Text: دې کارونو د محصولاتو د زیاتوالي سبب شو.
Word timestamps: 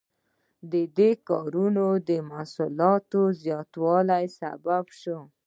دې 0.97 1.11
کارونو 1.29 1.85
د 2.09 2.11
محصولاتو 2.29 3.21
د 3.31 3.33
زیاتوالي 3.43 4.25
سبب 4.39 4.85
شو. 4.99 5.19